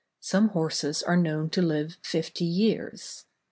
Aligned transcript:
Some 0.21 0.49
horses 0.49 1.03
are 1.03 1.15
known 1.15 1.51
to 1.51 1.61
live 1.61 1.99
fifty 2.01 2.43
years. 2.43 3.25